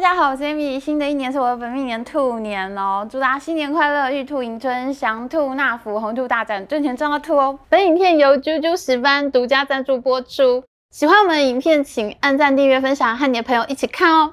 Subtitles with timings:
[0.00, 0.80] 大家好，我是 Amy。
[0.80, 7.58] 新的一年是我的本命年兔年哦，祝大家新年快乐，玉兔迎春，祥兔纳福，红兔大展，赚钱赚到兔哦。
[7.68, 10.64] 本影片由啾啾十班独家赞助播出。
[10.90, 14.32] 喜欢我们的影片，请按赞、订阅、分享，和你的朋友一起看哦。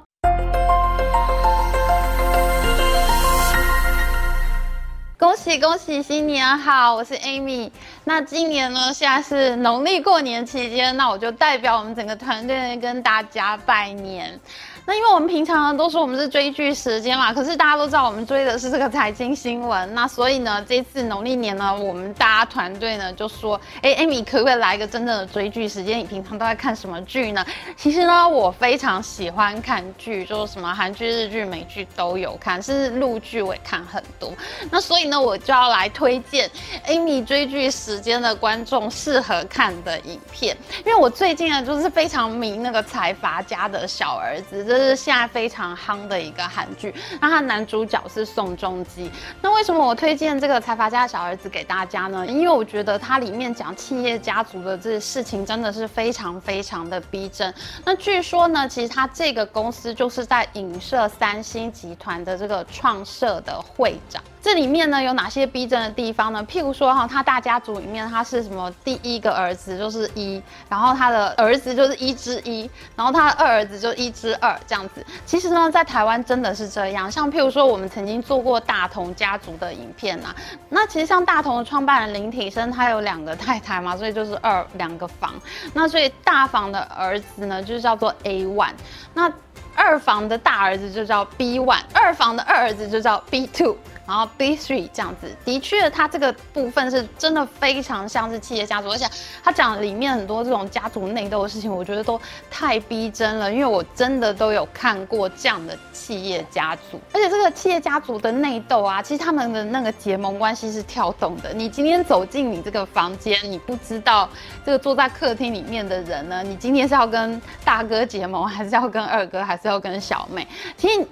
[5.19, 6.95] 恭喜恭喜，新年好！
[6.95, 7.71] 我是 Amy。
[8.05, 14.39] 那今年呢，现在是农历过年期间，那我就代表我们整个团队跟大家拜年。
[14.87, 25.99] 那因为我们平常都说我们是追剧时间嘛，可是大家都知道我们追的是这个财经新闻，那所以呢，这次农历年呢，我们大家团队呢就说，哎，Amy 可不可以来一个真正的追剧时间？
[25.99, 27.45] 你平常都在看什么剧呢？
[27.75, 34.31] 其实呢，我非常喜欢看剧，就是什么韩剧、日剧、美剧都有看，甚至陆剧我也看很多。
[34.71, 36.49] 那所以呢，我就要来推荐
[36.87, 44.76] Amy 追剧时间的观众适合看的影片，因为我最近呢就是非常迷那个财阀家的小儿子。
[44.77, 49.09] 这是现在非常夯的一个韩剧，那它男主角是宋仲基。
[49.41, 52.23] 那为什么我推荐这个财阀家的小儿子给大家呢？
[52.27, 57.51] 因为我觉得它里面讲企业家族的这事情真的是非常非常的逼真。
[57.83, 64.21] 那据说呢，其实他这个公司就是在影射三星集团的这个创设的会长。
[64.39, 66.45] 这里面呢有哪些逼真的地方呢？
[66.47, 68.71] 譬如说哈，他大家族里面他是什么？
[68.85, 75.05] 第一个儿子就是一，然后他的儿子就是一之一，然后他的二儿子就一之二这样子。
[75.25, 77.09] 其实呢，在台湾真的是这样。
[77.09, 80.35] 像譬如说，我们曾经做过大同家族的影片呐。
[80.69, 85.33] 那其实像大同的创办人林挺生，他有两个太太嘛， 所以就是二两个房。
[85.73, 88.73] 那所以大房的儿子呢，就叫做 A one。
[89.13, 89.31] 那
[89.75, 93.77] 二房的大儿子就叫 B one，二房的二儿子就叫 B two。
[94.07, 99.05] 然后 B three 这样子，的确，它这个部分是真的非常像是企业家族，而且
[99.43, 103.51] 他讲里面很多这种家族内斗的事情，我觉得都太逼真了。
[103.51, 111.53] 因为我真的都有看过这样的企业家族，而且这个企业家族的内斗啊，其实他们的那个结盟关系是跳动的。
[111.53, 114.29] 你今天走进你这个房间，你不知道
[114.65, 120.47] 这个坐在客厅里面的人呢，你今天是要跟大哥结盟，还是要跟二哥，还是要跟小妹？
[120.77, 121.05] 其实。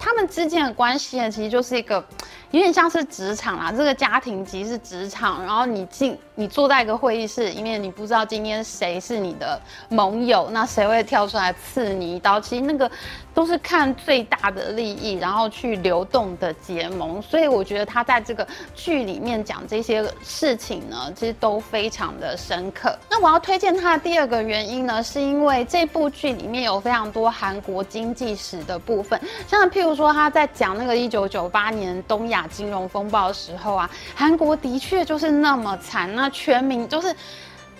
[0.00, 2.00] 他们之间的关系呢，其实就是一个
[2.50, 6.18] 有点像是职场啊，这个家庭即是职场，然后你进。
[6.38, 12.40] 你坐在一个会议室，因为你不知道今天谁是你的盟友，那谁会跳出来刺你一刀？
[12.40, 12.88] 其实那个
[13.34, 17.20] 都是看最大的利益，然后去流动的结盟。
[17.20, 22.96] 所以我觉得他在这个剧里面讲这些事情呢，其实都非常的深刻。
[23.10, 36.28] 那我要推荐他的第二个原因呢，是因为这部剧里面有非常多韩国经济史的部分，像譬如说他在讲那个一九九八年东亚金融风暴的时候啊，韩国的确就是那么惨那。
[36.30, 37.14] 全民就是。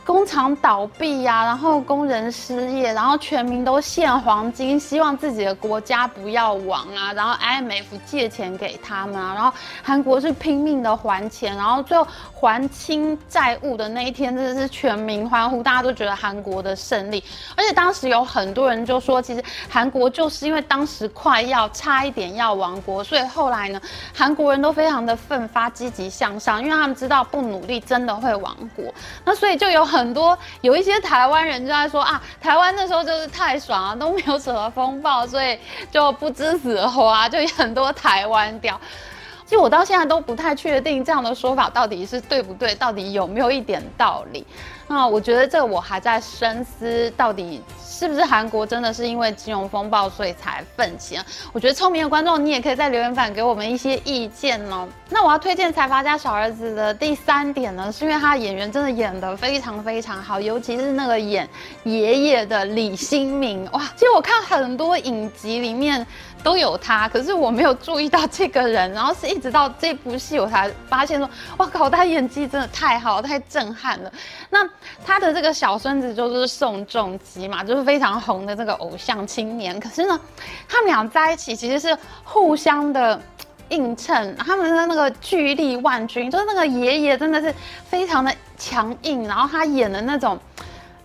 [0.08, 7.12] 工厂倒闭呀，然后工人失业，然后全民都献黄金，希望自己的国家不要亡啊。
[7.12, 9.52] 然后 IMF 借钱给他们啊，然后
[9.82, 17.22] 韩国是拼命的还钱，然后最后还清债务的那一天，真的是全民欢呼，大家都觉得韩国的胜利。
[17.54, 23.78] 而且当时有很多人就说，其实韩国就是因为当时快要差一点要亡国，所以后来呢，
[24.16, 28.86] 韩国人都非常的奋发积极向上，因为他们知道不努力真的会亡国。
[29.22, 29.97] 那所以就有很。
[29.98, 35.58] 很多有一些台湾人就在说啊，台湾那时候就是太爽啊，都没有什么风暴，所以
[35.90, 38.80] 就不知死活啊，就很多台湾调。
[39.44, 44.46] 其实我到现在都不太确定这样的说法到底是对不对，到底有没有一点道理。
[44.88, 51.18] 那我觉得这个我还在深思，到底是不是韩国真的是因为金融风暴所以才奋起？
[51.52, 54.88] 我觉得聪明的观众，你也可以在留言板给我们一些意见哦。
[55.10, 61.48] 那我要推荐财阀家小儿子的第三点呢，是因为他的演员真的演得非常非常好，尤其是那个演
[61.84, 63.80] 爷爷的李新民，哇！
[63.94, 66.06] 其实我看很多影集里面
[66.42, 71.28] 都有他，可是我没有注意到这个人，然后是一直到这部戏我才发现说，
[71.58, 74.12] 哇靠，他演技真的太好，太震撼了。
[74.50, 74.68] 那
[75.04, 79.78] 他的这个小孙子就是宋仲基嘛，就是非常红的这个偶像青年。
[79.78, 80.20] 可是呢，
[80.68, 83.20] 他们俩在一起其实是互相的
[83.68, 87.54] 映衬，他们的那个巨力万钧，就是那个爷爷真的是
[87.88, 90.38] 非常的强硬，然后他演的那种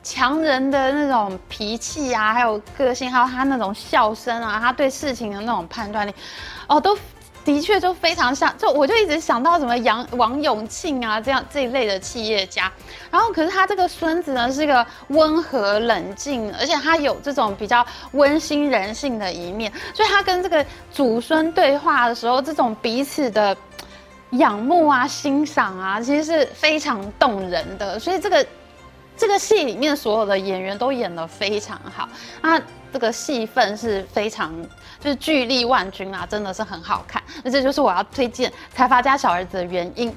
[0.01, 6.13] 强人的那种脾气啊，还有个性，还有他那种笑声啊，他对事情的那种判断力，
[6.68, 6.98] 哦，都。
[7.45, 12.72] 的确就非常像，就我就一直想到什么杨王永庆啊这样这一类的企业家，
[13.12, 23.56] 然后可是他这个孙子呢是一个温和冷静，而且他有这种比较温馨人性的一面，所以他跟这个祖孙对话的时候，这种彼此的
[24.31, 28.46] 仰慕啊、欣赏啊，其实是非常动人的，所以这个。
[29.15, 32.10] 这个戏里面所有的演员都演得非常好，
[32.42, 32.62] 那
[32.92, 34.51] 这个戏份是非常
[35.00, 37.21] 就是巨力万钧啊，真的是很好看。
[37.44, 40.13] 那这就是我要推荐《财阀家小儿子》的原因。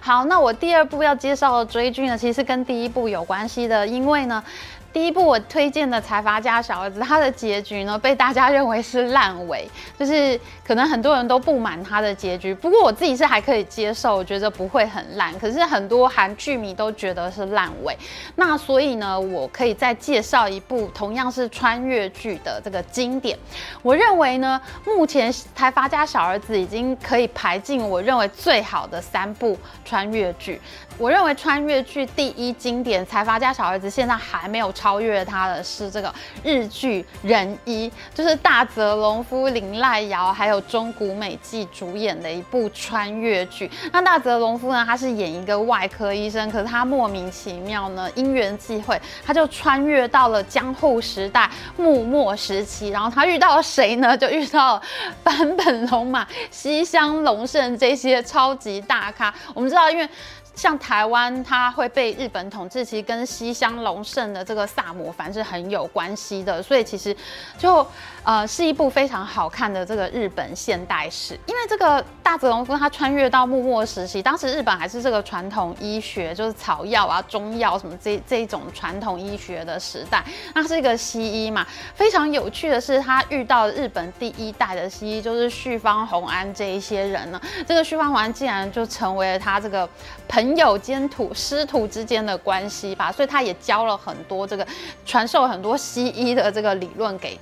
[0.00, 4.42] 好，那我第二部要介绍的追剧呢，其实跟第一部有关系的，因为呢。
[4.90, 9.68] 第一部我推荐的《财阀家小儿子》，他的结局呢被大家认为是烂尾，
[9.98, 12.54] 就是可能很多人都不满他的结局。
[12.54, 15.38] 不过我自己是还可以接受，我觉得不会很烂。
[15.38, 17.96] 可是很多韩剧迷都觉得是烂尾。
[18.36, 23.38] 那所以呢，我可以再介绍一部同样是穿越剧的这个经典。
[23.82, 30.60] 我认为呢，目前《财阀家小儿子》已经可以排进我认为最好的三部穿越剧。
[30.96, 36.14] 我认为穿越剧第一经典《财阀家小儿子》现在还没有超越他的是这个
[36.44, 43.68] 日剧《仁医》，就是大泽隆夫、林濑遥还有中谷美纪主演的一部穿越剧。
[43.92, 54.16] 那大泽隆夫呢，他是演一个外科医生，可是他莫名其妙呢，因缘际会，他就穿越到了江户时代幕末时期，然后他遇到了谁呢？
[54.16, 54.82] 就遇到了
[55.24, 59.34] 坂本龙马、西乡隆盛这些超级大咖。
[59.54, 60.08] 我们知道，因为
[60.58, 67.16] 像台湾，它会被日本统治，其实跟西乡隆盛的这个萨摩藩是很有关系的，所以其实
[67.56, 67.86] 就
[68.24, 71.38] 呃是一部非常好看的这个日本现代史。
[71.46, 80.24] 因为这个大泽隆夫他穿越到幕末时期，当时日本还是这个传统医学，就是草药啊、中药什么这这一种传统医学的时代，
[80.56, 81.64] 那是一个西医嘛。
[81.94, 87.40] 非常有趣的是，他遇到日本第一代的西医，就是旭方弘安这一些人呢。
[87.64, 89.88] 这个旭方弘安竟然就成为了他这个
[90.26, 90.47] 朋。
[90.48, 94.66] 朋友兼徒师徒之间的关系吧，所以他也教了很多这个
[95.04, 97.38] 传授很多西医的这个理论给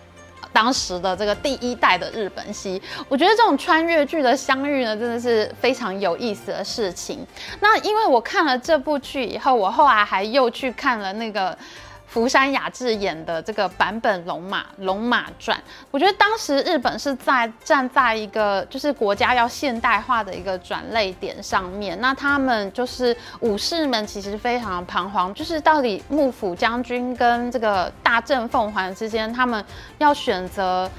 [0.53, 2.83] 当时的这个第一代的日本西。
[3.09, 7.25] 我觉得这种穿越剧的相遇呢，真的是非常有意思的事情。
[7.61, 11.57] 那因为我看了这部剧以后，我后来还又去看了那个。
[12.07, 15.57] 福山雅治演的这个版本《龙马龙马传》，
[15.91, 22.01] 我觉得当时日本是在站在一个就是国家要现代化的一个转类点上面。
[22.01, 29.63] 那他们就是武士们其实非常彷徨，就是到底幕府将军跟这个大政奉还之间，他们
[29.99, 30.91] 要选择。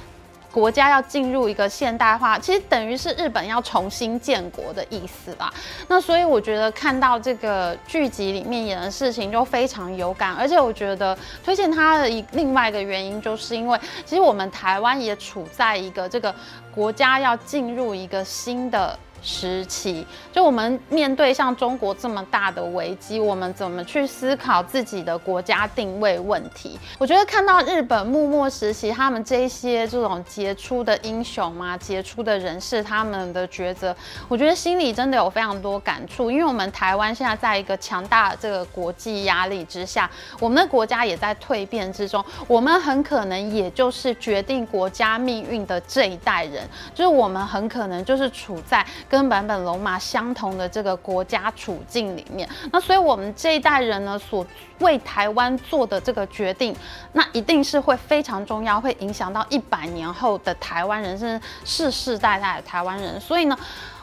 [0.58, 5.54] 国家要进入一个现代化，其实等于是日本要重新建国的意思啦。
[5.88, 11.16] 那所以我觉得看到这个剧集里面演的事情就非常有感，而且我觉得
[11.46, 16.34] 推荐它的一另外一个原因，就是因为其实我们台湾也处在一个这个
[16.74, 18.98] 国家要进入一个新的。
[19.22, 26.80] 时期，就我们面对像中国这么大的危机，我们怎么去思考自己的国家定位问题？
[26.98, 33.96] 我觉得看到日本幕末时期他们这些这种杰出的英雄嘛，杰出的人士他们的抉择，
[34.28, 36.32] 我觉得心里真的有非常多感触。
[36.32, 40.10] 因为我们台湾现在在一个强大的这个国际压力之下，
[40.40, 48.86] 我们的国家也在蜕变之中，我们很可能也就是决定国家命运的这一代人，就是我们很可能就是处在。
[49.18, 54.46] 跟版本龙马相同的这个国家处境里面，那所以我们这一代人呢，所
[54.82, 56.76] 为台湾做的这个决定，
[57.14, 63.20] 那一定是会非常重要，会影响到一百年后的台湾人，甚至世世代代的台湾人。
[63.20, 63.58] 所以呢。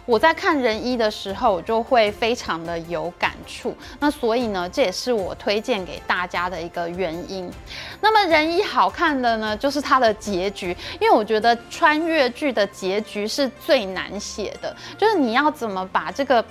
[0.06, 3.74] 我在看人一的时候，我就会非常的有感触。
[3.98, 7.50] 那所以呢，这也是我推荐给大家的一个原因。
[8.02, 16.44] 那么人一好看的呢，就是它的结局，因为我觉得穿越剧的结局是最难写的，就是你要怎么把这个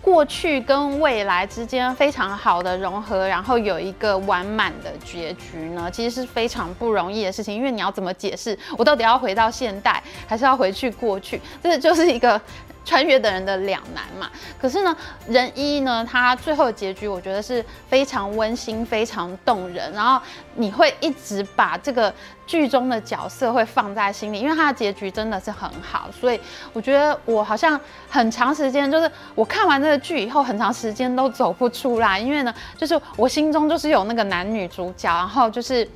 [0.00, 5.88] 过去跟未来之间非常好的融合，然后有一个完满的结局呢？
[5.92, 11.40] 其实是非常不容易的事情，因为你要怎么解释我到底要回到现代，还是要回去过去？
[11.62, 12.40] 这就是一个。
[12.84, 14.28] 穿越的人的两难嘛，
[14.60, 14.96] 可是呢，
[15.28, 20.20] 人一呢，他最后的结局我觉得是非常温馨、非常动人，然后
[20.56, 22.12] 你会一直把这个
[22.44, 26.40] 剧中的角色会放在心里，因为他的结局真的是很好，所以
[26.72, 35.88] 我觉得我好像很长时间就是我看完这个剧以后，很长时间都走不出来，因为呢，就是我心中就是有那个男女主角，然后就是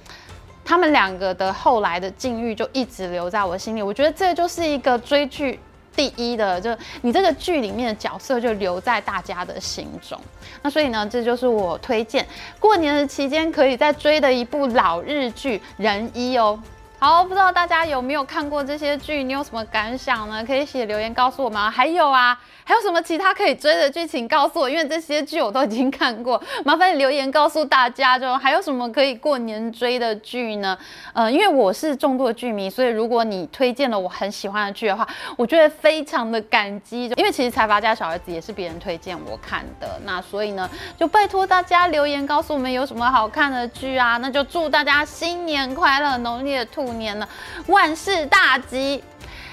[0.65, 5.59] 他们两个的后来的境遇就一直留在我心里，我觉得这就是一个追剧。
[5.97, 10.21] 第一的，就你这个剧里面的角色就留在大家的心中。
[10.63, 12.25] 那所以呢，这就是我推荐
[12.61, 16.61] 过年的期间可以再追的一部老日剧《人一》哦。
[17.07, 17.27] 好。
[17.27, 19.25] 不知道大家有没有看过这些剧？
[19.25, 20.45] 你有什么感想呢？
[20.47, 21.71] 可以写留言告诉我们。
[21.71, 24.71] 还有啊，还有什么其他可以追的剧情告诉我？
[24.71, 30.79] 因为这些剧我都已经看过，麻烦留言告诉大家，就还有什么可以过年追的剧呢？
[31.13, 37.07] 呃，因为我是重度的剧迷，所以如果你推荐了我很喜欢的剧的话，我觉得非常的感激。
[37.17, 44.17] 因为其实财阀家小儿子也是别人推荐我看的，那所以呢，就拜托大家留言告诉我们有什么好看的剧啊？
[44.19, 47.29] 那就祝大家新年快乐，农历的兔年了，
[47.67, 49.03] 万事大吉！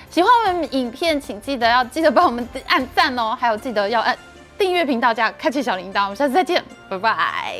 [0.09, 4.17] 喜欢我们影片，请记得要记得帮我们按赞哦，还有记得要按
[4.57, 6.03] 订阅频道加开启小铃铛。
[6.03, 7.55] 我们下次再见，拜拜。